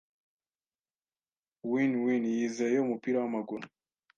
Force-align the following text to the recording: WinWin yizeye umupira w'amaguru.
WinWin 1.71 2.23
yizeye 2.35 2.77
umupira 2.81 3.17
w'amaguru. 3.21 3.65